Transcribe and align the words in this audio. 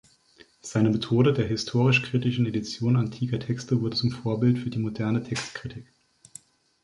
Seine 0.61 0.89
Methode 0.89 1.31
der 1.31 1.45
historisch-kritischen 1.45 2.47
Edition 2.47 2.95
antiker 2.95 3.39
Texte 3.39 3.81
wurde 3.81 3.95
zum 3.95 4.09
Vorbild 4.09 4.57
für 4.57 4.71
die 4.71 4.79
moderne 4.79 5.21
Textkritik. 5.23 5.85